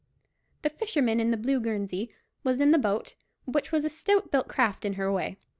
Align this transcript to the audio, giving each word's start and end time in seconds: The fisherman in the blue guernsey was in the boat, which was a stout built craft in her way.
The 0.63 0.71
fisherman 0.71 1.19
in 1.19 1.29
the 1.29 1.37
blue 1.37 1.59
guernsey 1.59 2.11
was 2.43 2.59
in 2.59 2.71
the 2.71 2.79
boat, 2.79 3.13
which 3.45 3.71
was 3.71 3.85
a 3.85 3.89
stout 3.89 4.31
built 4.31 4.47
craft 4.47 4.83
in 4.83 4.93
her 4.93 5.11
way. 5.11 5.37